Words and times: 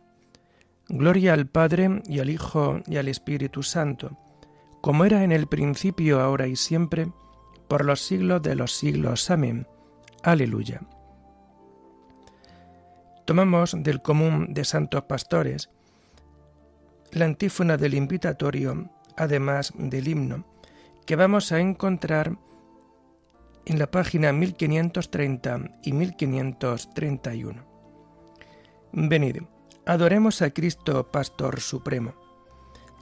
Gloria 0.88 1.34
al 1.34 1.46
Padre 1.46 2.02
y 2.08 2.20
al 2.20 2.30
Hijo 2.30 2.80
y 2.88 2.96
al 2.96 3.10
Espíritu 3.10 3.64
Santo, 3.64 4.18
como 4.80 5.04
era 5.04 5.26
en 5.26 5.34
el 5.34 5.48
principio, 5.48 6.22
ahora 6.22 6.48
y 6.48 6.56
siempre, 6.56 7.12
por 7.68 7.84
los 7.84 8.00
siglos 8.00 8.42
de 8.42 8.56
los 8.56 8.72
siglos. 8.72 9.30
Amén. 9.30 9.68
Aleluya. 10.24 10.80
Tomamos 13.26 13.76
del 13.78 14.02
común 14.02 14.54
de 14.54 14.64
santos 14.64 15.04
pastores 15.04 15.70
la 17.12 17.26
antífona 17.26 17.76
del 17.76 17.94
invitatorio, 17.94 18.90
además 19.18 19.74
del 19.78 20.08
himno, 20.08 20.46
que 21.06 21.18
vamos 21.18 21.52
a 21.52 21.60
encontrar 21.60 22.38
en 23.66 23.80
la 23.80 23.92
página 23.92 24.32
1530 24.32 25.80
y 25.84 25.92
1531. 25.92 27.77
Venid, 28.92 29.44
adoremos 29.86 30.42
a 30.42 30.52
Cristo, 30.52 31.12
Pastor 31.12 31.60
Supremo. 31.60 32.14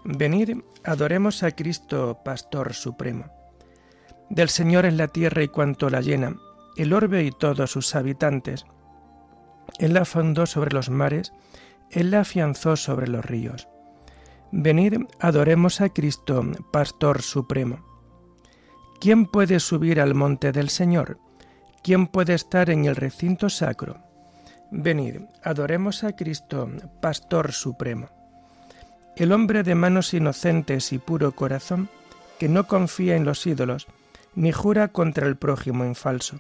Venid, 0.04 0.58
adoremos 0.84 1.44
a 1.44 1.52
Cristo, 1.52 2.20
Pastor 2.24 2.74
Supremo. 2.74 3.26
Del 4.30 4.50
Señor 4.50 4.86
es 4.86 4.94
la 4.94 5.08
tierra 5.08 5.44
y 5.44 5.48
cuanto 5.48 5.90
la 5.90 6.02
llena, 6.02 6.36
el 6.76 6.94
orbe 6.94 7.24
y 7.24 7.32
todos 7.32 7.72
sus 7.72 7.96
habitantes. 7.96 8.66
Él 9.80 9.94
la 9.94 10.06
fundó 10.06 10.46
sobre 10.46 10.72
los 10.72 10.90
mares, 10.90 11.34
Él 11.92 12.12
la 12.12 12.22
afianzó 12.22 12.76
sobre 12.76 13.08
los 13.08 13.24
ríos. 13.24 13.68
Venid, 14.52 15.02
adoremos 15.20 15.82
a 15.82 15.90
Cristo, 15.90 16.44
Pastor 16.72 17.22
Supremo. 17.22 17.86
¿Quién 19.00 19.26
puede 19.26 19.60
subir 19.60 20.00
al 20.00 20.16
monte 20.16 20.52
del 20.52 20.70
Señor? 20.70 21.20
¿Quién 21.84 22.08
puede 22.08 22.34
estar 22.34 22.70
en 22.70 22.86
el 22.86 22.96
recinto 22.96 23.50
sacro? 23.50 23.98
Venid, 24.72 25.22
adoremos 25.44 26.04
a 26.04 26.16
Cristo, 26.16 26.70
Pastor 27.00 27.52
Supremo. 27.52 28.10
El 29.16 29.32
hombre 29.32 29.64
de 29.64 29.76
manos 29.76 30.14
inocentes 30.14 30.92
y 30.92 30.98
puro 30.98 31.34
corazón, 31.34 31.90
que 32.40 32.50
no 32.50 32.68
confía 32.68 33.16
en 33.16 33.26
los 33.26 33.46
ídolos, 33.46 33.88
ni 34.34 34.52
jura 34.52 34.90
contra 34.90 35.28
el 35.28 35.38
prójimo 35.38 35.86
en 35.86 35.96
falso. 35.96 36.38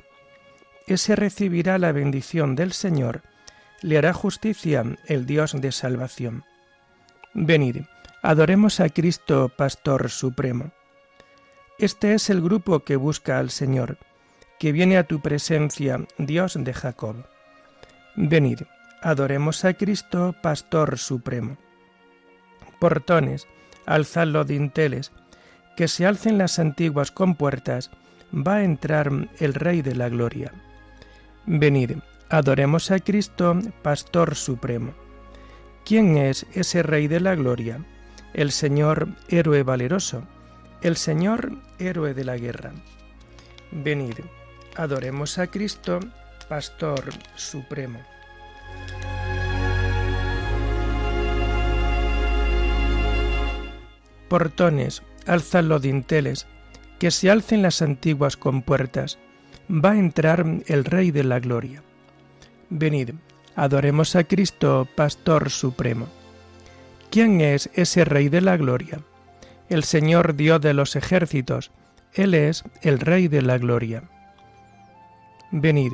Ese 0.87 1.15
recibirá 1.15 1.77
la 1.77 1.91
bendición 1.91 2.55
del 2.55 2.73
Señor, 2.73 3.21
le 3.81 3.97
hará 3.97 4.13
justicia 4.13 4.83
el 5.05 5.25
Dios 5.25 5.59
de 5.59 5.71
salvación. 5.71 6.43
Venid, 7.33 7.83
adoremos 8.21 8.79
a 8.79 8.89
Cristo, 8.89 9.51
Pastor 9.55 10.09
Supremo. 10.09 10.71
Este 11.77 12.13
es 12.13 12.29
el 12.29 12.41
grupo 12.41 12.81
que 12.81 12.95
busca 12.95 13.37
al 13.37 13.51
Señor, 13.51 13.97
que 14.59 14.71
viene 14.71 14.97
a 14.97 15.03
tu 15.03 15.21
presencia, 15.21 16.05
Dios 16.17 16.57
de 16.57 16.73
Jacob. 16.73 17.27
Venid, 18.17 18.61
adoremos 19.01 19.65
a 19.65 19.73
Cristo, 19.73 20.33
Pastor 20.41 20.97
Supremo. 20.97 21.57
Portones, 22.79 23.45
alzad 23.85 24.27
los 24.27 24.47
dinteles, 24.47 25.11
que 25.75 25.89
se 25.89 26.05
alcen 26.05 26.37
las 26.37 26.57
antiguas 26.59 27.11
compuertas, 27.11 27.91
va 28.33 28.55
a 28.55 28.63
entrar 28.63 29.11
el 29.39 29.53
Rey 29.53 29.81
de 29.81 29.95
la 29.95 30.07
Gloria. 30.07 30.53
Venid, 31.45 31.97
adoremos 32.29 32.89
a 32.91 32.99
Cristo, 32.99 33.59
Pastor 33.81 34.35
Supremo. 34.35 34.93
¿Quién 35.83 36.17
es 36.17 36.45
ese 36.53 36.81
Rey 36.83 37.07
de 37.07 37.19
la 37.19 37.35
Gloria? 37.35 37.83
El 38.33 38.51
Señor 38.51 39.09
héroe 39.27 39.63
valeroso, 39.63 40.23
el 40.81 40.95
Señor 40.95 41.51
héroe 41.79 42.13
de 42.13 42.23
la 42.23 42.37
guerra. 42.37 42.71
Venid, 43.71 44.19
adoremos 44.75 45.37
a 45.37 45.47
Cristo, 45.47 45.99
Pastor 46.49 47.09
Supremo. 47.35 47.99
Portones, 54.29 55.01
alzan 55.25 55.69
los 55.69 55.81
dinteles, 55.81 56.45
que 56.99 57.09
se 57.09 57.31
alcen 57.31 57.63
las 57.63 57.81
antiguas 57.81 58.37
compuertas, 58.37 59.17
va 59.69 59.91
a 59.91 59.97
entrar 59.97 60.45
el 60.67 60.85
Rey 60.85 61.09
de 61.09 61.23
la 61.23 61.39
Gloria. 61.39 61.81
Venid, 62.69 63.11
adoremos 63.55 64.15
a 64.15 64.23
Cristo, 64.23 64.87
Pastor 64.95 65.49
Supremo. 65.49 66.07
¿Quién 67.09 67.41
es 67.41 67.71
ese 67.73 68.05
Rey 68.05 68.29
de 68.29 68.41
la 68.41 68.55
Gloria? 68.57 68.99
El 69.67 69.83
Señor 69.83 70.35
Dios 70.35 70.61
de 70.61 70.75
los 70.75 70.95
ejércitos, 70.95 71.71
Él 72.13 72.35
es 72.35 72.63
el 72.83 72.99
Rey 72.99 73.27
de 73.27 73.41
la 73.41 73.57
Gloria. 73.57 74.03
Venid, 75.51 75.93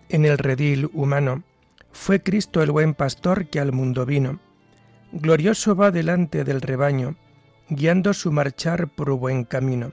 en 0.11 0.25
el 0.25 0.37
redil 0.37 0.89
humano, 0.93 1.43
fue 1.91 2.21
Cristo 2.21 2.61
el 2.61 2.71
buen 2.71 2.93
pastor 2.93 3.47
que 3.47 3.59
al 3.59 3.71
mundo 3.71 4.05
vino. 4.05 4.39
Glorioso 5.11 5.75
va 5.75 5.91
delante 5.91 6.43
del 6.43 6.61
rebaño, 6.61 7.15
guiando 7.69 8.13
su 8.13 8.31
marchar 8.31 8.87
por 8.87 9.11
buen 9.13 9.43
camino. 9.43 9.91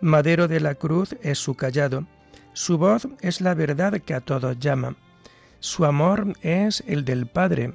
Madero 0.00 0.48
de 0.48 0.60
la 0.60 0.74
cruz 0.74 1.16
es 1.22 1.38
su 1.38 1.54
callado, 1.54 2.06
su 2.52 2.78
voz 2.78 3.08
es 3.20 3.40
la 3.40 3.54
verdad 3.54 4.00
que 4.00 4.14
a 4.14 4.20
todos 4.20 4.58
llama, 4.58 4.96
su 5.60 5.84
amor 5.84 6.34
es 6.42 6.82
el 6.86 7.04
del 7.04 7.26
Padre, 7.26 7.72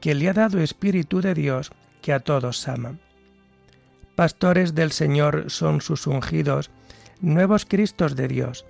que 0.00 0.14
le 0.14 0.28
ha 0.28 0.32
dado 0.32 0.60
Espíritu 0.60 1.20
de 1.20 1.34
Dios 1.34 1.70
que 2.02 2.12
a 2.12 2.20
todos 2.20 2.66
ama. 2.68 2.98
Pastores 4.14 4.74
del 4.74 4.92
Señor 4.92 5.44
son 5.48 5.80
sus 5.80 6.06
ungidos, 6.06 6.70
nuevos 7.20 7.66
Cristos 7.66 8.16
de 8.16 8.28
Dios, 8.28 8.66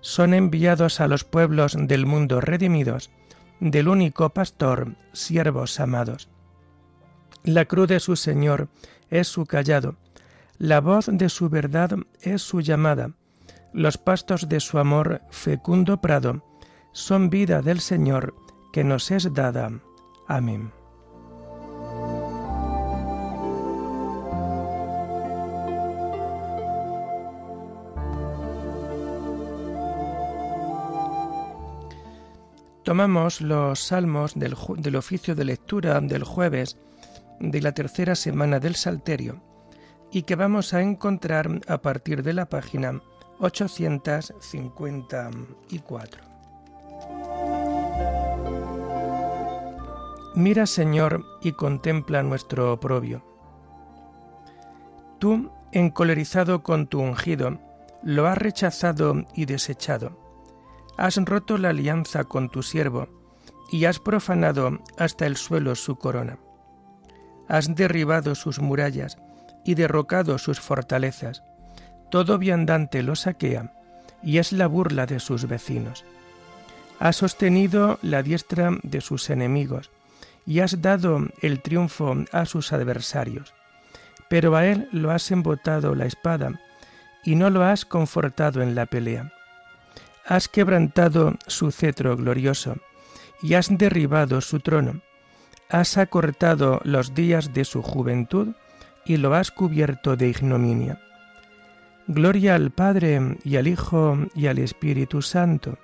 son 0.00 0.34
enviados 0.34 1.00
a 1.00 1.08
los 1.08 1.24
pueblos 1.24 1.76
del 1.78 2.06
mundo 2.06 2.40
redimidos, 2.40 3.10
del 3.60 3.88
único 3.88 4.30
pastor, 4.30 4.94
siervos 5.12 5.80
amados. 5.80 6.28
La 7.44 7.64
cruz 7.64 7.88
de 7.88 8.00
su 8.00 8.16
Señor 8.16 8.68
es 9.10 9.28
su 9.28 9.46
callado, 9.46 9.96
la 10.58 10.80
voz 10.80 11.08
de 11.10 11.28
su 11.28 11.48
verdad 11.48 11.90
es 12.20 12.42
su 12.42 12.60
llamada, 12.60 13.12
los 13.72 13.98
pastos 13.98 14.48
de 14.48 14.60
su 14.60 14.78
amor, 14.78 15.22
fecundo 15.30 16.00
prado, 16.00 16.44
son 16.92 17.30
vida 17.30 17.62
del 17.62 17.80
Señor 17.80 18.34
que 18.72 18.84
nos 18.84 19.10
es 19.10 19.32
dada. 19.32 19.70
Amén. 20.28 20.79
Tomamos 32.90 33.38
los 33.40 33.78
salmos 33.78 34.34
del, 34.34 34.56
del, 34.78 34.96
oficio 34.96 35.36
de 35.36 35.44
lectura 35.44 36.00
del 36.00 36.24
jueves 36.24 36.76
de 37.38 37.62
la 37.62 37.70
tercera 37.70 38.16
semana 38.16 38.58
del 38.58 38.74
Salterio 38.74 39.40
y 40.10 40.24
que 40.24 40.34
vamos 40.34 40.74
a 40.74 40.82
encontrar 40.82 41.60
a 41.68 41.78
partir 41.78 42.24
de 42.24 42.32
la 42.32 42.46
página 42.46 43.00
854. 43.38 46.22
Mira, 50.34 50.66
Señor, 50.66 51.24
y 51.42 51.52
contempla 51.52 52.24
nuestro 52.24 52.72
oprobio. 52.72 53.22
Tú, 55.20 55.52
encolerizado 55.70 56.64
con 56.64 56.88
tu 56.88 56.98
ungido, 56.98 57.60
lo 58.02 58.26
has 58.26 58.36
rechazado 58.36 59.14
y 59.32 59.44
desechado. 59.44 60.29
Has 61.00 61.16
roto 61.16 61.56
la 61.56 61.70
alianza 61.70 62.24
con 62.24 62.50
tu 62.50 62.62
siervo, 62.62 63.08
y 63.72 63.86
has 63.86 63.98
profanado 63.98 64.80
hasta 64.98 65.24
el 65.24 65.38
suelo 65.38 65.74
su 65.74 65.96
corona. 65.96 66.38
Has 67.48 67.74
derribado 67.74 68.34
sus 68.34 68.58
murallas 68.58 69.16
y 69.64 69.76
derrocado 69.76 70.36
sus 70.36 70.60
fortalezas. 70.60 71.42
Todo 72.10 72.36
viandante 72.36 73.02
lo 73.02 73.16
saquea, 73.16 73.72
y 74.22 74.36
es 74.36 74.52
la 74.52 74.66
burla 74.66 75.06
de 75.06 75.20
sus 75.20 75.48
vecinos. 75.48 76.04
Has 76.98 77.16
sostenido 77.16 77.98
la 78.02 78.22
diestra 78.22 78.70
de 78.82 79.00
sus 79.00 79.30
enemigos, 79.30 79.90
y 80.44 80.60
has 80.60 80.82
dado 80.82 81.28
el 81.40 81.62
triunfo 81.62 82.14
a 82.30 82.44
sus 82.44 82.74
adversarios. 82.74 83.54
Pero 84.28 84.54
a 84.54 84.66
él 84.66 84.86
lo 84.92 85.12
has 85.12 85.30
embotado 85.30 85.94
la 85.94 86.04
espada, 86.04 86.60
y 87.24 87.36
no 87.36 87.48
lo 87.48 87.64
has 87.64 87.86
confortado 87.86 88.60
en 88.60 88.74
la 88.74 88.84
pelea. 88.84 89.32
Has 90.30 90.46
quebrantado 90.46 91.34
su 91.48 91.72
cetro 91.72 92.16
glorioso, 92.16 92.76
y 93.42 93.54
has 93.54 93.76
derribado 93.76 94.40
su 94.40 94.60
trono. 94.60 95.00
Has 95.68 95.98
acortado 95.98 96.80
los 96.84 97.16
días 97.16 97.52
de 97.52 97.64
su 97.64 97.82
juventud, 97.82 98.54
y 99.04 99.16
lo 99.16 99.34
has 99.34 99.50
cubierto 99.50 100.14
de 100.14 100.28
ignominia. 100.28 101.00
Gloria 102.06 102.54
al 102.54 102.70
Padre 102.70 103.38
y 103.42 103.56
al 103.56 103.66
Hijo 103.66 104.18
y 104.36 104.46
al 104.46 104.58
Espíritu 104.58 105.20
Santo, 105.20 105.78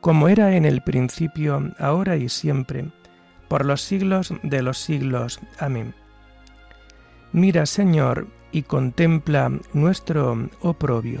como 0.00 0.28
era 0.28 0.56
en 0.56 0.64
el 0.64 0.82
principio, 0.82 1.72
ahora 1.78 2.16
y 2.16 2.28
siempre, 2.28 2.90
por 3.46 3.64
los 3.64 3.82
siglos 3.82 4.34
de 4.42 4.60
los 4.60 4.78
siglos. 4.78 5.38
Amén. 5.60 5.94
Mira, 7.30 7.64
Señor, 7.64 8.26
y 8.50 8.62
contempla 8.62 9.52
nuestro 9.72 10.48
oprobio. 10.62 11.20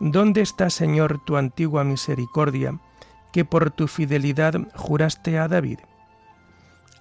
¿Dónde 0.00 0.40
está, 0.40 0.70
Señor, 0.70 1.24
tu 1.24 1.36
antigua 1.36 1.84
misericordia, 1.84 2.78
que 3.32 3.44
por 3.44 3.70
tu 3.70 3.88
fidelidad 3.88 4.54
juraste 4.74 5.38
a 5.38 5.48
David? 5.48 5.78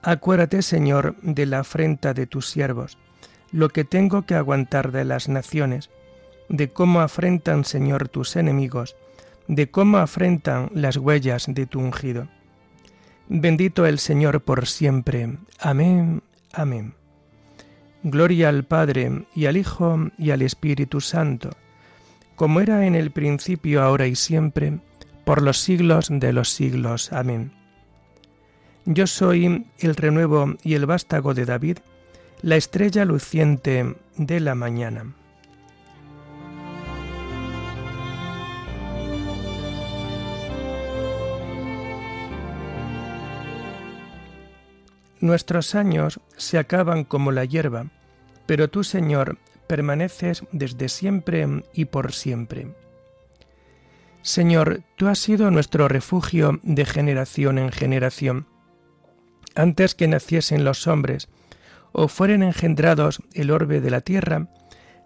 Acuérdate, 0.01 0.61
Señor, 0.61 1.15
de 1.21 1.45
la 1.45 1.59
afrenta 1.59 2.13
de 2.13 2.27
tus 2.27 2.49
siervos 2.49 2.97
lo 3.55 3.69
que 3.69 3.85
tengo 3.85 4.23
que 4.23 4.35
aguantar 4.35 4.91
de 4.91 5.05
las 5.05 5.29
naciones, 5.29 5.89
de 6.49 6.73
cómo 6.73 6.99
afrentan, 6.99 7.63
Señor, 7.63 8.09
tus 8.09 8.35
enemigos, 8.35 8.97
de 9.47 9.71
cómo 9.71 9.97
afrentan 9.97 10.69
las 10.73 10.97
huellas 10.97 11.45
de 11.47 11.65
tu 11.65 11.79
ungido. 11.79 12.27
Bendito 13.29 13.85
el 13.85 13.99
Señor 13.99 14.41
por 14.41 14.67
siempre. 14.67 15.37
Amén, 15.57 16.21
amén. 16.51 16.95
Gloria 18.03 18.49
al 18.49 18.65
Padre, 18.65 19.25
y 19.33 19.45
al 19.45 19.55
Hijo, 19.55 20.11
y 20.17 20.31
al 20.31 20.41
Espíritu 20.41 20.99
Santo, 20.99 21.51
como 22.35 22.59
era 22.59 22.85
en 22.85 22.95
el 22.95 23.11
principio, 23.11 23.81
ahora 23.81 24.07
y 24.07 24.15
siempre, 24.15 24.79
por 25.23 25.41
los 25.41 25.59
siglos 25.59 26.07
de 26.09 26.33
los 26.33 26.49
siglos. 26.49 27.11
Amén. 27.11 27.51
Yo 28.85 29.07
soy 29.07 29.65
el 29.79 29.95
renuevo 29.95 30.55
y 30.63 30.75
el 30.75 30.85
vástago 30.85 31.33
de 31.33 31.45
David, 31.45 31.77
la 32.41 32.55
estrella 32.55 33.05
luciente 33.05 33.95
de 34.17 34.39
la 34.39 34.53
mañana. 34.53 35.15
Nuestros 45.19 45.73
años 45.73 46.19
se 46.37 46.59
acaban 46.59 47.03
como 47.03 47.31
la 47.31 47.45
hierba, 47.45 47.87
pero 48.45 48.69
tú, 48.69 48.83
Señor, 48.83 49.39
permaneces 49.65 50.43
desde 50.51 50.89
siempre 50.89 51.47
y 51.73 51.85
por 51.85 52.13
siempre. 52.13 52.73
Señor, 54.21 54.81
tú 54.95 55.07
has 55.07 55.19
sido 55.19 55.51
nuestro 55.51 55.87
refugio 55.87 56.59
de 56.63 56.85
generación 56.85 57.59
en 57.59 57.71
generación. 57.71 58.47
Antes 59.53 59.93
que 59.93 60.07
naciesen 60.07 60.63
los 60.63 60.87
hombres, 60.87 61.29
o 61.91 62.07
fueren 62.07 62.43
engendrados 62.43 63.21
el 63.33 63.51
orbe 63.51 63.81
de 63.81 63.91
la 63.91 64.01
tierra, 64.01 64.49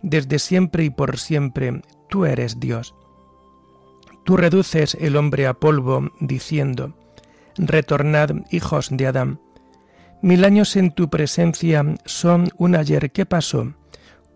desde 0.02 0.40
siempre 0.40 0.86
y 0.86 0.90
por 0.90 1.18
siempre 1.20 1.82
tú 2.10 2.26
eres 2.26 2.60
Dios. 2.60 2.96
Tú 4.24 4.38
reduces 4.38 4.96
el 5.00 5.16
hombre 5.16 5.48
a 5.48 5.54
polvo, 5.54 6.12
diciendo, 6.20 6.96
Retornad, 7.58 8.32
hijos 8.52 8.90
de 8.92 9.08
Adán. 9.08 9.42
Mil 10.22 10.46
años 10.46 10.76
en 10.76 10.92
tu 10.92 11.10
presencia 11.10 11.84
son 12.06 12.50
un 12.58 12.76
ayer 12.76 13.12
que 13.12 13.26
pasó, 13.26 13.74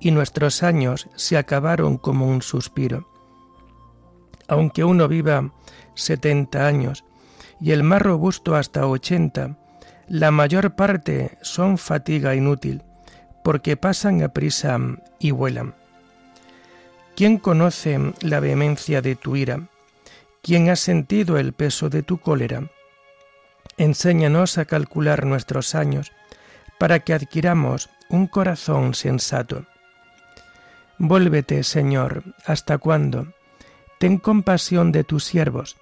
y 0.00 0.10
nuestros 0.10 0.62
años 0.62 1.08
se 1.14 1.36
acabaron 1.36 1.98
como 1.98 2.26
un 2.26 2.42
suspiro. 2.42 3.08
Aunque 4.48 4.82
uno 4.82 5.06
viva 5.06 5.52
setenta 5.94 6.66
años, 6.66 7.04
y 7.60 7.72
el 7.72 7.82
más 7.82 8.00
robusto 8.00 8.56
hasta 8.56 8.86
ochenta, 8.86 9.58
la 10.08 10.30
mayor 10.30 10.74
parte 10.74 11.38
son 11.42 11.78
fatiga 11.78 12.34
inútil, 12.34 12.82
porque 13.44 13.76
pasan 13.76 14.22
a 14.22 14.30
prisa 14.30 14.78
y 15.18 15.30
vuelan. 15.30 15.74
¿Quién 17.14 17.36
conoce 17.36 18.14
la 18.22 18.40
vehemencia 18.40 19.02
de 19.02 19.14
tu 19.14 19.36
ira? 19.36 19.68
¿Quién 20.42 20.70
ha 20.70 20.76
sentido 20.76 21.38
el 21.38 21.52
peso 21.52 21.90
de 21.90 22.02
tu 22.02 22.18
cólera? 22.18 22.70
Enséñanos 23.76 24.56
a 24.56 24.64
calcular 24.64 25.26
nuestros 25.26 25.74
años, 25.74 26.12
para 26.78 27.00
que 27.00 27.12
adquiramos 27.12 27.90
un 28.08 28.26
corazón 28.26 28.94
sensato. 28.94 29.66
Vuélvete, 31.02 31.64
Señor, 31.64 32.24
¿hasta 32.44 32.76
cuándo? 32.76 33.32
Ten 33.98 34.18
compasión 34.18 34.92
de 34.92 35.02
tus 35.02 35.24
siervos. 35.24 35.78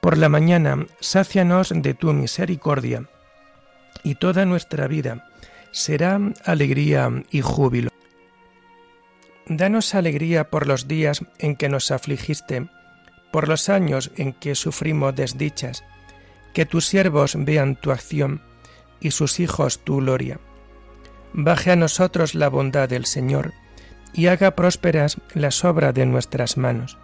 Por 0.00 0.18
la 0.18 0.28
mañana, 0.28 0.84
sácianos 0.98 1.72
de 1.72 1.94
tu 1.94 2.12
misericordia, 2.12 3.08
y 4.02 4.16
toda 4.16 4.46
nuestra 4.46 4.88
vida 4.88 5.28
será 5.70 6.18
alegría 6.44 7.08
y 7.30 7.40
júbilo. 7.40 7.90
Danos 9.46 9.94
alegría 9.94 10.50
por 10.50 10.66
los 10.66 10.88
días 10.88 11.24
en 11.38 11.54
que 11.54 11.68
nos 11.68 11.92
afligiste, 11.92 12.68
por 13.30 13.46
los 13.46 13.68
años 13.68 14.10
en 14.16 14.32
que 14.32 14.56
sufrimos 14.56 15.14
desdichas, 15.14 15.84
que 16.52 16.66
tus 16.66 16.84
siervos 16.84 17.36
vean 17.38 17.76
tu 17.76 17.92
acción 17.92 18.42
y 18.98 19.12
sus 19.12 19.38
hijos 19.38 19.78
tu 19.84 19.98
gloria. 19.98 20.40
Baje 21.32 21.70
a 21.70 21.76
nosotros 21.76 22.34
la 22.34 22.48
bondad 22.48 22.88
del 22.88 23.06
Señor 23.06 23.52
y 24.12 24.26
haga 24.26 24.52
prósperas 24.52 25.18
las 25.34 25.64
obras 25.64 25.94
de 25.94 26.06
nuestras 26.06 26.56
manos. 26.56 26.98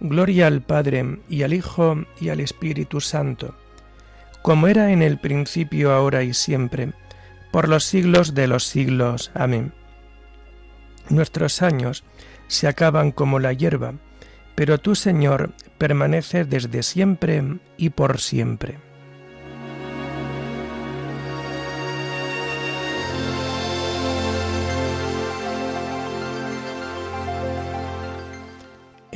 Gloria 0.00 0.46
al 0.46 0.62
Padre 0.62 1.20
y 1.28 1.42
al 1.42 1.52
Hijo 1.52 1.96
y 2.20 2.28
al 2.28 2.40
Espíritu 2.40 3.00
Santo, 3.00 3.54
como 4.42 4.68
era 4.68 4.92
en 4.92 5.02
el 5.02 5.18
principio, 5.18 5.92
ahora 5.92 6.22
y 6.22 6.34
siempre, 6.34 6.92
por 7.50 7.68
los 7.68 7.84
siglos 7.84 8.34
de 8.34 8.46
los 8.46 8.64
siglos. 8.64 9.30
Amén. 9.34 9.72
Nuestros 11.08 11.62
años 11.62 12.04
se 12.46 12.68
acaban 12.68 13.10
como 13.10 13.38
la 13.38 13.52
hierba, 13.52 13.94
pero 14.54 14.78
tú, 14.78 14.94
Señor, 14.94 15.52
permaneces 15.78 16.48
desde 16.48 16.82
siempre 16.82 17.42
y 17.76 17.90
por 17.90 18.20
siempre. 18.20 18.87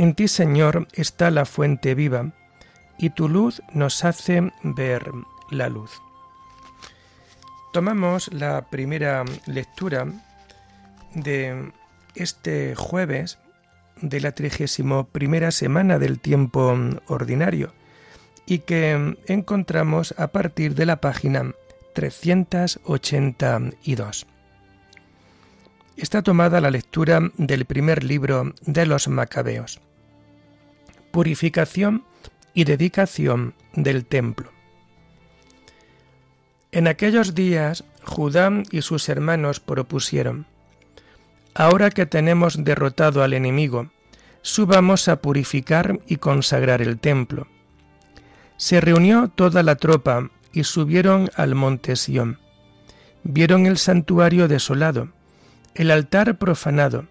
En 0.03 0.15
ti, 0.15 0.27
Señor, 0.27 0.89
está 0.95 1.31
la 1.31 1.45
fuente 1.45 1.95
viva, 1.95 2.33
y 2.99 3.11
tu 3.11 3.29
luz 3.29 3.63
nos 3.73 4.05
hace 4.05 4.51
ver 4.65 5.13
la 5.49 5.69
luz. 5.69 6.03
Tomamos 7.73 8.33
la 8.33 8.69
primera 8.69 9.25
lectura 9.47 10.09
de 11.15 11.71
este 12.17 12.75
jueves 12.75 13.39
de 14.01 14.21
la 14.21 14.33
trigésimo 14.33 15.05
primera 15.05 15.53
semana 15.53 16.01
del 16.01 16.19
tiempo 16.19 16.77
ordinario 17.07 17.73
y 18.45 18.59
que 18.59 19.17
encontramos 19.29 20.17
a 20.19 20.33
partir 20.33 20.75
de 20.75 20.87
la 20.87 21.01
página 21.01 21.55
382. 21.95 24.27
Está 25.97 26.23
tomada 26.23 26.61
la 26.61 26.73
lectura 26.73 27.21
del 27.37 27.67
primer 27.67 28.03
libro 28.03 28.53
de 28.63 28.87
los 28.87 29.07
Macabeos. 29.07 29.81
Purificación 31.13 32.05
y 32.55 32.65
dedicación 32.65 33.55
del 33.75 34.07
templo. 34.07 34.51
En 36.73 36.89
aquellos 36.89 37.35
días 37.35 37.85
Judá 38.03 38.51
y 38.71 38.81
sus 38.81 39.09
hermanos 39.11 39.61
propusieron, 39.61 40.47
Ahora 41.55 41.91
que 41.91 42.07
tenemos 42.07 42.65
derrotado 42.65 43.23
al 43.23 43.35
enemigo, 43.35 43.91
subamos 44.41 45.07
a 45.09 45.21
purificar 45.21 46.01
y 46.07 46.17
consagrar 46.17 46.81
el 46.81 46.99
templo. 46.99 47.47
Se 48.57 48.81
reunió 48.81 49.29
toda 49.29 49.63
la 49.63 49.77
tropa 49.77 50.31
y 50.53 50.65
subieron 50.65 51.29
al 51.37 51.55
monte 51.55 51.95
Sión. 51.97 52.39
Vieron 53.23 53.67
el 53.67 53.77
santuario 53.77 54.49
desolado, 54.49 55.11
el 55.75 55.91
altar 55.91 56.39
profanado, 56.39 57.07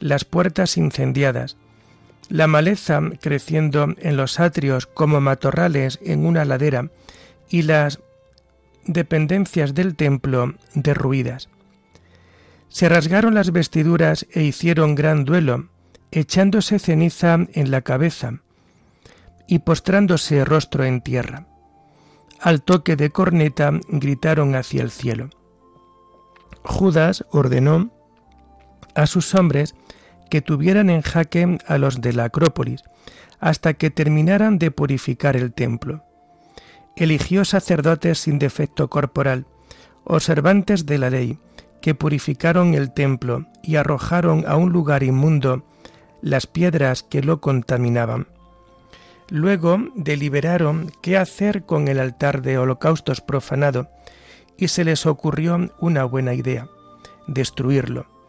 las 0.00 0.24
puertas 0.24 0.78
incendiadas, 0.78 1.58
la 2.32 2.46
maleza 2.46 2.98
creciendo 3.20 3.88
en 3.98 4.16
los 4.16 4.40
atrios 4.40 4.86
como 4.86 5.20
matorrales 5.20 5.98
en 6.02 6.24
una 6.24 6.46
ladera 6.46 6.88
y 7.50 7.60
las 7.60 8.00
dependencias 8.86 9.74
del 9.74 9.96
templo 9.96 10.54
derruidas. 10.72 11.50
Se 12.70 12.88
rasgaron 12.88 13.34
las 13.34 13.52
vestiduras 13.52 14.26
e 14.32 14.44
hicieron 14.44 14.94
gran 14.94 15.26
duelo, 15.26 15.68
echándose 16.10 16.78
ceniza 16.78 17.36
en 17.52 17.70
la 17.70 17.82
cabeza 17.82 18.40
y 19.46 19.58
postrándose 19.58 20.46
rostro 20.46 20.84
en 20.84 21.02
tierra. 21.02 21.46
Al 22.40 22.62
toque 22.62 22.96
de 22.96 23.10
corneta 23.10 23.72
gritaron 23.88 24.54
hacia 24.54 24.80
el 24.80 24.90
cielo. 24.90 25.28
Judas 26.64 27.26
ordenó 27.30 27.92
a 28.94 29.06
sus 29.06 29.34
hombres 29.34 29.74
que 30.32 30.40
tuvieran 30.40 30.88
en 30.88 31.02
jaque 31.02 31.58
a 31.66 31.76
los 31.76 32.00
de 32.00 32.14
la 32.14 32.24
Acrópolis, 32.24 32.84
hasta 33.38 33.74
que 33.74 33.90
terminaran 33.90 34.58
de 34.58 34.70
purificar 34.70 35.36
el 35.36 35.52
templo. 35.52 36.04
Eligió 36.96 37.44
sacerdotes 37.44 38.20
sin 38.20 38.38
defecto 38.38 38.88
corporal, 38.88 39.44
observantes 40.04 40.86
de 40.86 40.96
la 40.96 41.10
ley, 41.10 41.38
que 41.82 41.94
purificaron 41.94 42.72
el 42.72 42.94
templo 42.94 43.44
y 43.62 43.76
arrojaron 43.76 44.46
a 44.48 44.56
un 44.56 44.72
lugar 44.72 45.02
inmundo 45.02 45.66
las 46.22 46.46
piedras 46.46 47.02
que 47.02 47.20
lo 47.20 47.42
contaminaban. 47.42 48.26
Luego 49.28 49.80
deliberaron 49.96 50.90
qué 51.02 51.18
hacer 51.18 51.66
con 51.66 51.88
el 51.88 52.00
altar 52.00 52.40
de 52.40 52.56
holocaustos 52.56 53.20
profanado 53.20 53.90
y 54.56 54.68
se 54.68 54.82
les 54.84 55.04
ocurrió 55.04 55.70
una 55.78 56.04
buena 56.04 56.32
idea, 56.32 56.68
destruirlo. 57.26 58.21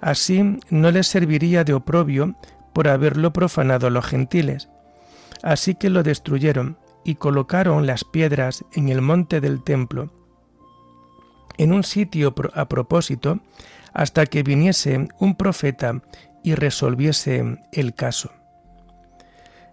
Así 0.00 0.58
no 0.70 0.90
les 0.90 1.06
serviría 1.06 1.64
de 1.64 1.74
oprobio 1.74 2.34
por 2.72 2.88
haberlo 2.88 3.32
profanado 3.32 3.90
los 3.90 4.06
gentiles. 4.06 4.68
Así 5.42 5.74
que 5.74 5.90
lo 5.90 6.02
destruyeron 6.02 6.78
y 7.04 7.16
colocaron 7.16 7.86
las 7.86 8.04
piedras 8.04 8.64
en 8.74 8.88
el 8.88 9.00
monte 9.00 9.40
del 9.40 9.62
templo, 9.62 10.10
en 11.56 11.72
un 11.72 11.84
sitio 11.84 12.34
a 12.54 12.68
propósito, 12.68 13.40
hasta 13.92 14.26
que 14.26 14.42
viniese 14.42 15.08
un 15.18 15.34
profeta 15.34 16.00
y 16.42 16.54
resolviese 16.54 17.58
el 17.72 17.94
caso. 17.94 18.30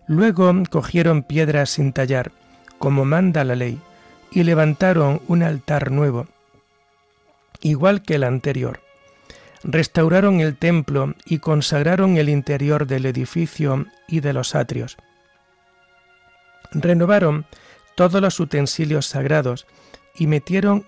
Luego 0.07 0.51
cogieron 0.69 1.23
piedras 1.23 1.69
sin 1.71 1.93
tallar, 1.93 2.31
como 2.79 3.05
manda 3.05 3.43
la 3.43 3.55
ley, 3.55 3.79
y 4.31 4.43
levantaron 4.43 5.21
un 5.27 5.43
altar 5.43 5.91
nuevo, 5.91 6.27
igual 7.61 8.01
que 8.01 8.15
el 8.15 8.23
anterior. 8.23 8.86
Restauraron 9.63 10.39
el 10.39 10.55
templo 10.55 11.15
y 11.25 11.39
consagraron 11.39 12.17
el 12.17 12.29
interior 12.29 12.87
del 12.87 13.05
edificio 13.05 13.85
y 14.07 14.19
de 14.19 14.33
los 14.33 14.55
atrios. 14.55 14.97
Renovaron 16.71 17.45
todos 17.95 18.21
los 18.21 18.39
utensilios 18.39 19.07
sagrados 19.07 19.65
y 20.15 20.27
metieron 20.27 20.85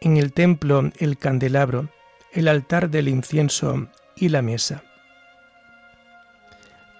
en 0.00 0.16
el 0.16 0.32
templo 0.32 0.90
el 0.98 1.18
candelabro, 1.18 1.88
el 2.32 2.48
altar 2.48 2.90
del 2.90 3.08
incienso 3.08 3.88
y 4.16 4.28
la 4.28 4.42
mesa. 4.42 4.82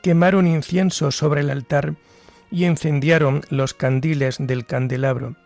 Quemaron 0.02 0.46
incienso 0.46 1.10
sobre 1.10 1.40
el 1.40 1.50
altar 1.50 1.94
y 2.50 2.64
encendiaron 2.64 3.42
los 3.48 3.74
candiles 3.74 4.36
del 4.38 4.66
candelabro 4.66 5.36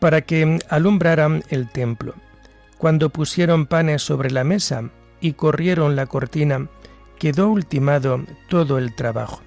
para 0.00 0.22
que 0.22 0.58
alumbraran 0.68 1.42
el 1.50 1.70
templo. 1.70 2.14
Cuando 2.78 3.10
pusieron 3.10 3.66
panes 3.66 4.02
sobre 4.02 4.30
la 4.30 4.44
mesa 4.44 4.90
y 5.20 5.32
corrieron 5.32 5.96
la 5.96 6.06
cortina, 6.06 6.68
quedó 7.18 7.48
ultimado 7.48 8.24
todo 8.48 8.78
el 8.78 8.94
trabajo. 8.94 9.42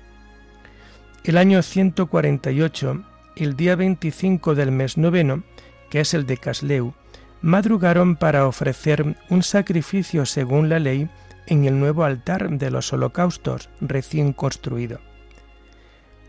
El 1.24 1.38
año 1.38 1.62
148, 1.62 3.04
el 3.38 3.56
día 3.56 3.78
25 3.78 4.54
del 4.54 4.72
mes 4.72 4.98
noveno, 4.98 5.44
que 5.90 6.02
es 6.02 6.14
el 6.14 6.26
de 6.26 6.38
Casleu, 6.38 6.94
madrugaron 7.42 8.18
para 8.18 8.48
ofrecer 8.48 9.16
un 9.30 9.44
sacrificio 9.44 10.26
según 10.26 10.68
la 10.68 10.80
ley 10.80 11.10
en 11.48 11.66
el 11.66 11.80
nuevo 11.80 12.04
altar 12.04 12.50
de 12.50 12.70
los 12.70 12.92
holocaustos 12.92 13.70
recién 13.80 14.34
construido. 14.34 15.00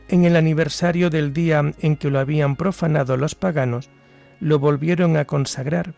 En 0.08 0.24
el 0.24 0.36
aniversario 0.36 1.10
del 1.10 1.32
día 1.32 1.72
en 1.80 1.96
que 1.96 2.10
lo 2.10 2.20
habían 2.20 2.54
profanado 2.54 3.16
los 3.16 3.34
paganos, 3.34 3.90
lo 4.40 4.58
volvieron 4.58 5.16
a 5.16 5.24
consagrar, 5.24 5.94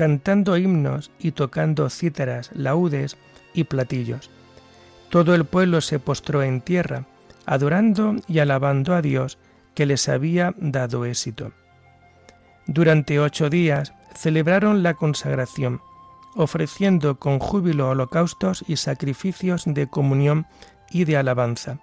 cantando 0.00 0.56
himnos 0.56 1.10
y 1.18 1.32
tocando 1.32 1.90
cítaras, 1.90 2.48
laúdes 2.54 3.18
y 3.52 3.64
platillos. 3.64 4.30
Todo 5.10 5.34
el 5.34 5.44
pueblo 5.44 5.82
se 5.82 5.98
postró 5.98 6.42
en 6.42 6.62
tierra, 6.62 7.04
adorando 7.44 8.16
y 8.26 8.38
alabando 8.38 8.94
a 8.94 9.02
Dios 9.02 9.36
que 9.74 9.84
les 9.84 10.08
había 10.08 10.54
dado 10.56 11.04
éxito. 11.04 11.52
Durante 12.66 13.20
ocho 13.20 13.50
días 13.50 13.92
celebraron 14.14 14.82
la 14.82 14.94
consagración, 14.94 15.82
ofreciendo 16.34 17.18
con 17.18 17.38
júbilo 17.38 17.90
holocaustos 17.90 18.64
y 18.66 18.76
sacrificios 18.76 19.64
de 19.66 19.86
comunión 19.86 20.46
y 20.90 21.04
de 21.04 21.18
alabanza. 21.18 21.78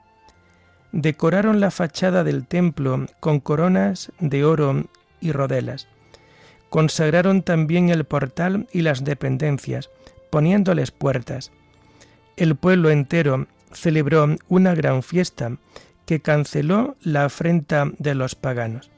Decoraron 0.91 1.59
la 1.59 1.69
fachada 1.69 2.24
del 2.24 2.47
templo 2.47 3.05
con 3.19 3.39
coronas 3.39 4.12
de 4.19 4.43
oro 4.43 4.86
y 5.21 5.33
rodelas. 5.33 5.88
Consagraron 6.69 7.41
también 7.41 7.89
el 7.89 8.05
portal 8.05 8.67
y 8.71 8.81
las 8.81 9.03
dependencias, 9.03 9.89
poniéndoles 10.29 10.91
puertas. 10.91 11.51
El 12.36 12.55
pueblo 12.55 12.89
entero 12.89 13.47
celebró 13.71 14.36
una 14.47 14.75
gran 14.75 15.03
fiesta 15.03 15.57
que 16.05 16.21
canceló 16.21 16.95
la 17.01 17.25
afrenta 17.25 17.91
de 17.97 18.15
los 18.15 18.36
paganos. 18.36 18.89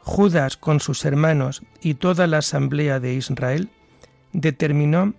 Judas 0.00 0.56
con 0.56 0.80
sus 0.80 1.04
hermanos 1.04 1.62
y 1.80 1.94
toda 1.94 2.26
la 2.26 2.38
asamblea 2.38 3.00
de 3.00 3.14
Israel 3.14 3.70
determinó 4.32 5.14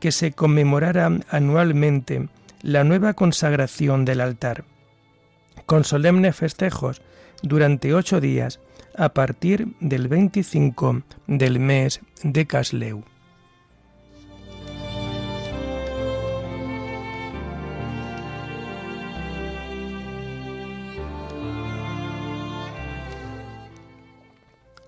que 0.00 0.10
se 0.10 0.32
conmemorara 0.32 1.10
anualmente 1.30 2.28
la 2.60 2.82
nueva 2.82 3.14
consagración 3.14 4.04
del 4.04 4.20
altar, 4.20 4.64
con 5.64 5.84
solemnes 5.84 6.34
festejos 6.34 7.02
durante 7.42 7.94
ocho 7.94 8.20
días 8.20 8.60
a 8.96 9.10
partir 9.10 9.74
del 9.80 10.08
25 10.08 11.02
del 11.26 11.58
mes 11.58 12.00
de 12.22 12.46
Casleu. 12.46 13.04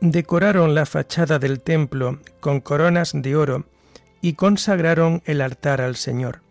Decoraron 0.01 0.75
la 0.75 0.85
fachada 0.85 1.39
del 1.39 1.63
templo 1.63 2.19
con 2.41 2.61
coronas 2.61 3.13
de 3.15 3.37
oro 3.37 3.65
y 4.21 4.35
consagraron 4.35 5.23
el 5.25 5.41
altar 5.41 5.81
al 5.81 5.97
Señor. 5.97 6.43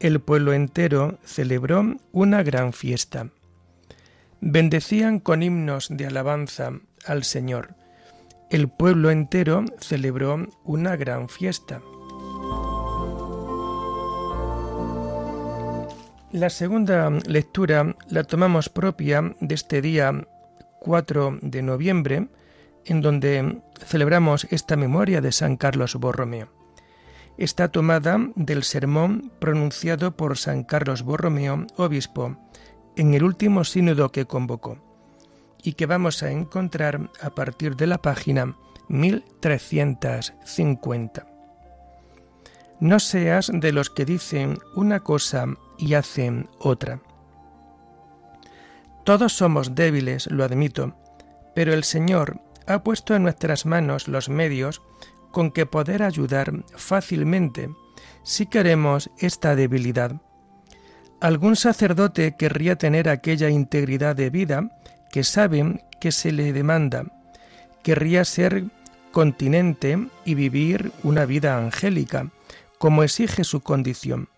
El 0.00 0.18
pueblo 0.18 0.52
entero 0.52 1.18
celebró 1.24 1.96
una 2.10 2.42
gran 2.42 2.72
fiesta 2.72 3.28
bendecían 4.42 5.20
con 5.20 5.44
himnos 5.44 5.86
de 5.88 6.06
alabanza 6.06 6.72
al 7.06 7.22
Señor. 7.22 7.76
El 8.50 8.68
pueblo 8.68 9.10
entero 9.10 9.64
celebró 9.78 10.48
una 10.64 10.96
gran 10.96 11.28
fiesta. 11.28 11.80
La 16.32 16.50
segunda 16.50 17.08
lectura 17.10 17.94
la 18.08 18.24
tomamos 18.24 18.68
propia 18.68 19.34
de 19.40 19.54
este 19.54 19.80
día 19.80 20.26
4 20.80 21.38
de 21.40 21.62
noviembre, 21.62 22.28
en 22.84 23.00
donde 23.00 23.62
celebramos 23.86 24.48
esta 24.50 24.76
memoria 24.76 25.20
de 25.20 25.30
San 25.30 25.56
Carlos 25.56 25.94
Borromeo. 25.94 26.48
Está 27.38 27.68
tomada 27.68 28.18
del 28.34 28.64
sermón 28.64 29.30
pronunciado 29.38 30.16
por 30.16 30.36
San 30.36 30.64
Carlos 30.64 31.02
Borromeo, 31.02 31.66
obispo 31.76 32.36
en 32.96 33.14
el 33.14 33.24
último 33.24 33.64
sínodo 33.64 34.12
que 34.12 34.26
convocó 34.26 34.76
y 35.62 35.72
que 35.74 35.86
vamos 35.86 36.22
a 36.22 36.30
encontrar 36.30 37.10
a 37.20 37.30
partir 37.30 37.74
de 37.76 37.86
la 37.86 37.98
página 37.98 38.56
1350. 38.88 41.26
No 42.80 42.98
seas 42.98 43.50
de 43.52 43.72
los 43.72 43.90
que 43.90 44.04
dicen 44.04 44.58
una 44.74 45.00
cosa 45.00 45.46
y 45.78 45.94
hacen 45.94 46.48
otra. 46.58 47.00
Todos 49.04 49.32
somos 49.32 49.74
débiles, 49.74 50.30
lo 50.30 50.44
admito, 50.44 50.94
pero 51.54 51.72
el 51.72 51.84
Señor 51.84 52.40
ha 52.66 52.82
puesto 52.82 53.14
en 53.14 53.22
nuestras 53.22 53.64
manos 53.66 54.08
los 54.08 54.28
medios 54.28 54.82
con 55.30 55.50
que 55.50 55.66
poder 55.66 56.02
ayudar 56.02 56.52
fácilmente 56.76 57.70
si 58.22 58.46
queremos 58.46 59.10
esta 59.18 59.56
debilidad 59.56 60.20
algún 61.22 61.54
sacerdote 61.54 62.34
querría 62.34 62.74
tener 62.76 63.08
aquella 63.08 63.48
integridad 63.48 64.16
de 64.16 64.28
vida 64.28 64.68
que 65.12 65.22
sabe 65.22 65.84
que 66.00 66.10
se 66.10 66.32
le 66.32 66.52
demanda. 66.52 67.04
Querría 67.84 68.24
ser 68.24 68.64
continente 69.12 70.08
y 70.24 70.34
vivir 70.34 70.90
una 71.04 71.24
vida 71.24 71.56
angélica, 71.56 72.28
como 72.76 73.04
exige 73.04 73.44
su 73.44 73.60
condición. 73.60 74.30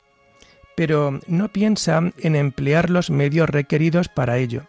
Pero 0.77 1.21
no 1.27 1.49
piensa 1.49 2.03
en 2.19 2.37
emplear 2.37 2.91
los 2.91 3.09
medios 3.09 3.49
requeridos 3.49 4.09
para 4.09 4.37
ello. 4.37 4.65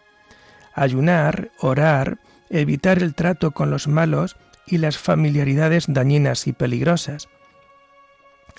Ayunar, 0.72 1.50
orar, 1.60 2.18
evitar 2.48 3.02
el 3.02 3.14
trato 3.14 3.50
con 3.50 3.70
los 3.70 3.88
malos 3.88 4.36
y 4.66 4.78
las 4.78 4.96
familiaridades 4.96 5.84
dañinas 5.86 6.46
y 6.46 6.54
peligrosas. 6.54 7.28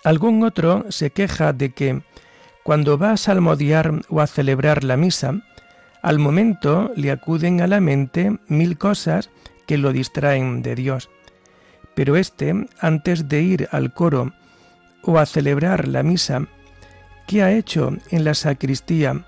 Algún 0.04 0.44
otro 0.44 0.86
se 0.90 1.10
queja 1.10 1.54
de 1.54 1.72
que 1.72 2.04
cuando 2.68 2.98
va 2.98 3.12
a 3.12 3.18
salmodiar 3.18 4.02
o 4.10 4.20
a 4.20 4.28
celebrar 4.28 4.84
la 4.84 4.98
misa, 4.98 5.40
al 6.02 6.20
momento 6.20 6.92
le 6.98 7.12
acuden 7.12 7.62
a 7.62 7.68
la 7.68 7.80
mente 7.80 8.40
mil 8.50 8.78
cosas 8.78 9.30
que 9.66 9.78
lo 9.78 9.94
distraen 9.94 10.64
de 10.64 10.76
Dios. 10.76 11.10
Pero 11.96 12.18
éste, 12.18 12.68
antes 12.82 13.30
de 13.30 13.42
ir 13.42 13.70
al 13.72 13.94
coro 13.94 14.34
o 15.02 15.18
a 15.18 15.26
celebrar 15.26 15.88
la 15.88 16.04
misa, 16.04 16.46
¿qué 17.26 17.42
ha 17.42 17.54
hecho 17.54 17.96
en 18.12 18.26
la 18.26 18.34
sacristía? 18.34 19.26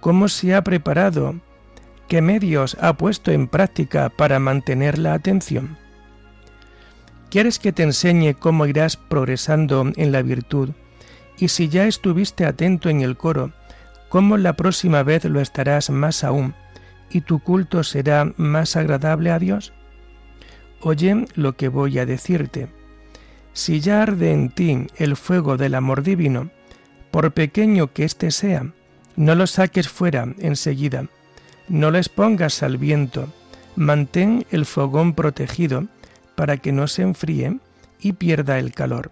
¿Cómo 0.00 0.28
se 0.28 0.54
ha 0.54 0.64
preparado? 0.64 1.34
¿Qué 2.08 2.22
medios 2.22 2.74
ha 2.80 2.94
puesto 2.94 3.30
en 3.32 3.48
práctica 3.48 4.08
para 4.08 4.38
mantener 4.38 4.98
la 4.98 5.12
atención? 5.12 5.76
¿Quieres 7.28 7.58
que 7.58 7.70
te 7.70 7.82
enseñe 7.82 8.32
cómo 8.32 8.64
irás 8.64 8.96
progresando 8.96 9.92
en 9.94 10.10
la 10.10 10.22
virtud? 10.22 10.70
Y 11.38 11.48
si 11.48 11.68
ya 11.68 11.86
estuviste 11.86 12.44
atento 12.44 12.88
en 12.88 13.00
el 13.00 13.16
coro, 13.16 13.52
¿cómo 14.08 14.36
la 14.36 14.54
próxima 14.54 15.02
vez 15.02 15.24
lo 15.24 15.40
estarás 15.40 15.90
más 15.90 16.24
aún 16.24 16.54
y 17.10 17.22
tu 17.22 17.38
culto 17.38 17.84
será 17.84 18.32
más 18.36 18.76
agradable 18.76 19.30
a 19.30 19.38
Dios? 19.38 19.72
Oye 20.80 21.26
lo 21.34 21.56
que 21.56 21.68
voy 21.68 21.98
a 21.98 22.06
decirte. 22.06 22.68
Si 23.52 23.80
ya 23.80 24.02
arde 24.02 24.32
en 24.32 24.50
ti 24.50 24.86
el 24.96 25.16
fuego 25.16 25.56
del 25.56 25.74
amor 25.74 26.02
divino, 26.02 26.50
por 27.10 27.32
pequeño 27.32 27.92
que 27.92 28.04
éste 28.04 28.30
sea, 28.30 28.72
no 29.16 29.34
lo 29.34 29.46
saques 29.46 29.88
fuera 29.88 30.32
enseguida, 30.38 31.06
no 31.68 31.90
lo 31.90 31.98
expongas 31.98 32.62
al 32.62 32.78
viento, 32.78 33.32
mantén 33.74 34.46
el 34.50 34.64
fogón 34.64 35.14
protegido 35.14 35.86
para 36.34 36.56
que 36.56 36.72
no 36.72 36.86
se 36.86 37.02
enfríe 37.02 37.58
y 38.00 38.12
pierda 38.12 38.58
el 38.58 38.72
calor. 38.72 39.10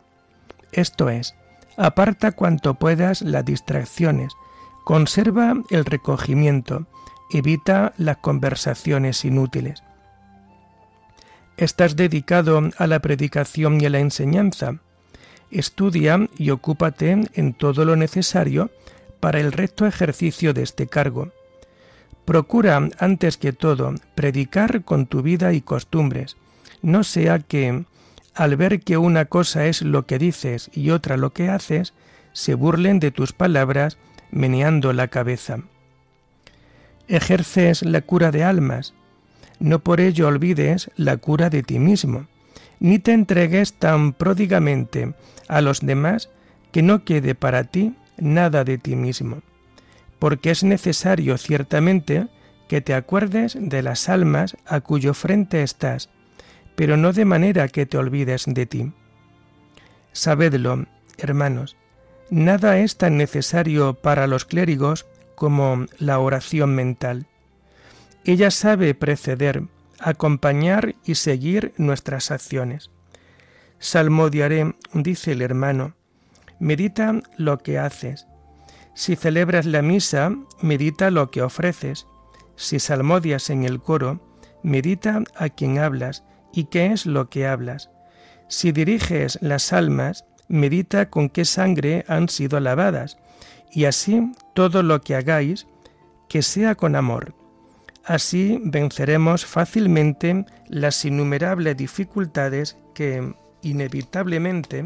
Esto 0.70 1.10
es, 1.10 1.34
Aparta 1.76 2.32
cuanto 2.32 2.74
puedas 2.74 3.22
las 3.22 3.44
distracciones, 3.44 4.32
conserva 4.84 5.54
el 5.70 5.84
recogimiento, 5.84 6.86
evita 7.30 7.92
las 7.98 8.18
conversaciones 8.18 9.24
inútiles. 9.24 9.82
Estás 11.56 11.96
dedicado 11.96 12.70
a 12.78 12.86
la 12.86 13.00
predicación 13.00 13.80
y 13.80 13.86
a 13.86 13.90
la 13.90 13.98
enseñanza. 13.98 14.78
Estudia 15.50 16.28
y 16.36 16.50
ocúpate 16.50 17.26
en 17.34 17.54
todo 17.54 17.84
lo 17.84 17.96
necesario 17.96 18.70
para 19.20 19.40
el 19.40 19.52
recto 19.52 19.86
ejercicio 19.86 20.52
de 20.52 20.62
este 20.62 20.86
cargo. 20.86 21.32
Procura, 22.24 22.88
antes 22.98 23.36
que 23.36 23.52
todo, 23.52 23.94
predicar 24.14 24.82
con 24.84 25.06
tu 25.06 25.22
vida 25.22 25.52
y 25.52 25.60
costumbres, 25.60 26.36
no 26.82 27.04
sea 27.04 27.38
que, 27.38 27.84
al 28.36 28.56
ver 28.56 28.80
que 28.80 28.98
una 28.98 29.24
cosa 29.24 29.66
es 29.66 29.82
lo 29.82 30.06
que 30.06 30.18
dices 30.18 30.70
y 30.72 30.90
otra 30.90 31.16
lo 31.16 31.32
que 31.32 31.48
haces, 31.48 31.94
se 32.32 32.54
burlen 32.54 33.00
de 33.00 33.10
tus 33.10 33.32
palabras 33.32 33.96
meneando 34.30 34.92
la 34.92 35.08
cabeza. 35.08 35.60
Ejerces 37.08 37.82
la 37.82 38.02
cura 38.02 38.30
de 38.30 38.44
almas, 38.44 38.92
no 39.58 39.78
por 39.78 40.00
ello 40.00 40.28
olvides 40.28 40.90
la 40.96 41.16
cura 41.16 41.48
de 41.48 41.62
ti 41.62 41.78
mismo, 41.78 42.26
ni 42.78 42.98
te 42.98 43.12
entregues 43.12 43.72
tan 43.72 44.12
pródigamente 44.12 45.14
a 45.48 45.62
los 45.62 45.80
demás 45.80 46.28
que 46.72 46.82
no 46.82 47.04
quede 47.04 47.34
para 47.34 47.64
ti 47.64 47.94
nada 48.18 48.64
de 48.64 48.76
ti 48.76 48.96
mismo, 48.96 49.40
porque 50.18 50.50
es 50.50 50.62
necesario 50.62 51.38
ciertamente 51.38 52.28
que 52.68 52.82
te 52.82 52.92
acuerdes 52.92 53.56
de 53.58 53.82
las 53.82 54.10
almas 54.10 54.58
a 54.66 54.80
cuyo 54.80 55.14
frente 55.14 55.62
estás, 55.62 56.10
pero 56.76 56.96
no 56.96 57.12
de 57.12 57.24
manera 57.24 57.68
que 57.68 57.86
te 57.86 57.98
olvides 57.98 58.44
de 58.46 58.66
ti. 58.66 58.92
Sabedlo, 60.12 60.86
hermanos, 61.18 61.76
nada 62.30 62.78
es 62.78 62.96
tan 62.96 63.16
necesario 63.16 63.94
para 63.94 64.26
los 64.26 64.44
clérigos 64.44 65.06
como 65.34 65.86
la 65.98 66.18
oración 66.18 66.74
mental. 66.74 67.26
Ella 68.24 68.50
sabe 68.50 68.94
preceder, 68.94 69.64
acompañar 69.98 70.94
y 71.04 71.16
seguir 71.16 71.72
nuestras 71.76 72.30
acciones. 72.30 72.90
Salmodiaré, 73.78 74.74
dice 74.94 75.32
el 75.32 75.42
hermano, 75.42 75.94
medita 76.58 77.20
lo 77.36 77.58
que 77.58 77.78
haces. 77.78 78.26
Si 78.94 79.16
celebras 79.16 79.66
la 79.66 79.82
misa, 79.82 80.34
medita 80.62 81.10
lo 81.10 81.30
que 81.30 81.42
ofreces. 81.42 82.06
Si 82.56 82.80
salmodias 82.80 83.50
en 83.50 83.64
el 83.64 83.80
coro, 83.80 84.20
medita 84.62 85.22
a 85.36 85.50
quien 85.50 85.78
hablas 85.78 86.24
y 86.52 86.64
qué 86.64 86.86
es 86.86 87.06
lo 87.06 87.28
que 87.28 87.46
hablas. 87.46 87.90
Si 88.48 88.72
diriges 88.72 89.38
las 89.42 89.72
almas, 89.72 90.24
medita 90.48 91.10
con 91.10 91.28
qué 91.28 91.44
sangre 91.44 92.04
han 92.08 92.28
sido 92.28 92.60
lavadas, 92.60 93.18
y 93.72 93.84
así 93.84 94.32
todo 94.54 94.82
lo 94.82 95.00
que 95.00 95.16
hagáis, 95.16 95.66
que 96.28 96.42
sea 96.42 96.74
con 96.74 96.96
amor. 96.96 97.34
Así 98.04 98.60
venceremos 98.62 99.44
fácilmente 99.44 100.46
las 100.68 101.04
innumerables 101.04 101.76
dificultades 101.76 102.76
que 102.94 103.34
inevitablemente 103.62 104.84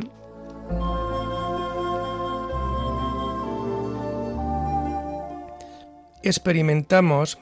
experimentamos 6.23 7.39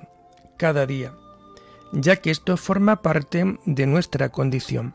cada 0.57 0.87
día, 0.87 1.13
ya 1.93 2.17
que 2.17 2.31
esto 2.31 2.57
forma 2.57 3.03
parte 3.03 3.59
de 3.65 3.87
nuestra 3.87 4.29
condición. 4.31 4.95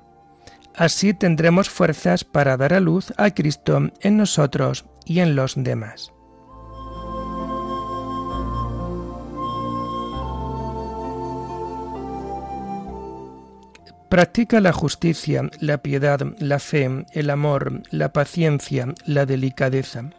Así 0.76 1.14
tendremos 1.14 1.70
fuerzas 1.70 2.24
para 2.24 2.58
dar 2.58 2.74
a 2.74 2.80
luz 2.80 3.14
a 3.18 3.32
Cristo 3.32 3.92
en 4.02 4.18
nosotros 4.18 4.86
y 5.06 5.20
en 5.20 5.36
los 5.36 5.54
demás. 5.56 6.12
Practica 14.10 14.62
la 14.62 14.74
justicia, 14.74 15.50
la 15.60 15.80
piedad, 15.80 16.20
la 16.38 16.60
fe, 16.60 17.04
el 17.14 17.32
amor, 17.32 17.82
la 17.90 18.14
paciencia, 18.14 18.94
la 19.08 19.26
delicadeza. 19.26 20.12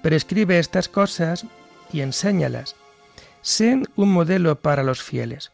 Prescribe 0.00 0.60
estas 0.60 0.88
cosas 0.88 1.44
y 1.92 2.02
enséñalas. 2.02 2.76
Sé 3.42 3.82
un 3.96 4.12
modelo 4.12 4.60
para 4.60 4.84
los 4.84 5.02
fieles. 5.02 5.50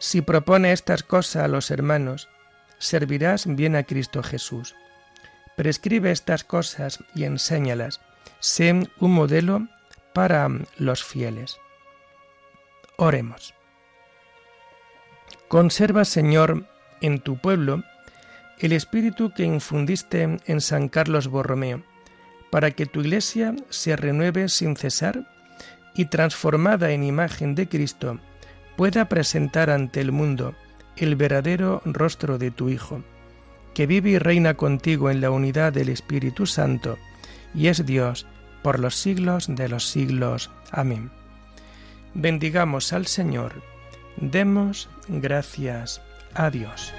Si 0.00 0.22
propone 0.22 0.72
estas 0.72 1.02
cosas 1.02 1.44
a 1.44 1.48
los 1.48 1.70
hermanos, 1.70 2.30
servirás 2.78 3.44
bien 3.46 3.76
a 3.76 3.82
Cristo 3.82 4.22
Jesús. 4.22 4.74
Prescribe 5.58 6.10
estas 6.10 6.42
cosas 6.42 7.04
y 7.14 7.24
enséñalas. 7.24 8.00
Sé 8.38 8.88
un 8.98 9.12
modelo 9.12 9.68
para 10.14 10.48
los 10.78 11.04
fieles. 11.04 11.58
Oremos. 12.96 13.52
Conserva, 15.48 16.06
Señor, 16.06 16.66
en 17.02 17.20
tu 17.20 17.38
pueblo 17.38 17.84
el 18.58 18.72
espíritu 18.72 19.34
que 19.34 19.44
infundiste 19.44 20.38
en 20.46 20.60
San 20.62 20.88
Carlos 20.88 21.28
Borromeo, 21.28 21.82
para 22.50 22.70
que 22.70 22.86
tu 22.86 23.00
iglesia 23.00 23.54
se 23.68 23.96
renueve 23.96 24.48
sin 24.48 24.76
cesar 24.76 25.26
y 25.94 26.06
transformada 26.06 26.90
en 26.90 27.04
imagen 27.04 27.54
de 27.54 27.68
Cristo, 27.68 28.18
pueda 28.76 29.08
presentar 29.08 29.70
ante 29.70 30.00
el 30.00 30.12
mundo 30.12 30.54
el 30.96 31.16
verdadero 31.16 31.82
rostro 31.84 32.38
de 32.38 32.50
tu 32.50 32.68
Hijo, 32.68 33.02
que 33.74 33.86
vive 33.86 34.10
y 34.10 34.18
reina 34.18 34.54
contigo 34.54 35.10
en 35.10 35.20
la 35.20 35.30
unidad 35.30 35.72
del 35.72 35.88
Espíritu 35.88 36.46
Santo, 36.46 36.98
y 37.54 37.68
es 37.68 37.84
Dios 37.86 38.26
por 38.62 38.78
los 38.78 38.96
siglos 38.96 39.46
de 39.48 39.68
los 39.68 39.88
siglos. 39.88 40.50
Amén. 40.70 41.10
Bendigamos 42.14 42.92
al 42.92 43.06
Señor 43.06 43.62
Demos 44.20 44.88
gracias 45.08 46.02
a 46.34 46.50
Dios. 46.50 46.92